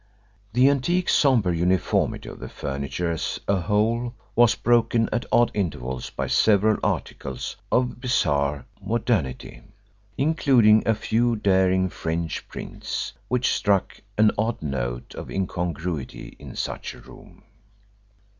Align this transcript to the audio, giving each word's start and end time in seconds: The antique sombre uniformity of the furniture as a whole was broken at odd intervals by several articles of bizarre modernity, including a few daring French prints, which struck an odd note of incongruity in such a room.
The 0.53 0.67
antique 0.67 1.09
sombre 1.09 1.55
uniformity 1.55 2.27
of 2.27 2.39
the 2.39 2.49
furniture 2.49 3.11
as 3.11 3.39
a 3.47 3.61
whole 3.61 4.15
was 4.35 4.55
broken 4.55 5.07
at 5.13 5.27
odd 5.31 5.51
intervals 5.53 6.09
by 6.09 6.25
several 6.25 6.79
articles 6.83 7.55
of 7.71 8.01
bizarre 8.01 8.65
modernity, 8.81 9.61
including 10.17 10.81
a 10.87 10.95
few 10.95 11.35
daring 11.35 11.87
French 11.87 12.47
prints, 12.47 13.13
which 13.27 13.49
struck 13.53 14.01
an 14.17 14.31
odd 14.39 14.63
note 14.63 15.13
of 15.13 15.29
incongruity 15.29 16.35
in 16.39 16.55
such 16.55 16.95
a 16.95 16.99
room. 16.99 17.43